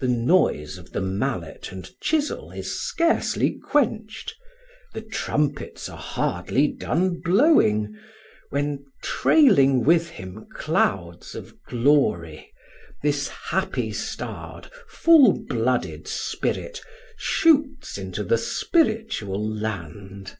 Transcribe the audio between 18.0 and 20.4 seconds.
the spiritual land.